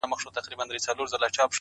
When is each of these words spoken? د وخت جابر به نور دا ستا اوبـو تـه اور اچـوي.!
د 0.03 0.03
وخت 0.11 0.35
جابر 0.35 0.57
به 0.57 0.63
نور 0.67 0.75
دا 0.77 0.83
ستا 0.83 0.91
اوبـو 0.93 1.11
تـه 1.11 1.17
اور 1.17 1.23
اچـوي.! 1.27 1.47